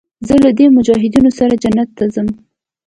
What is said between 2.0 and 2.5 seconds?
ځم.